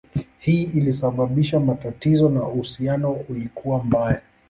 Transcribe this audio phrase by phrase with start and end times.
[0.39, 4.21] Hii ilisababisha matatizo na uhusiano ulikuwa mbaya.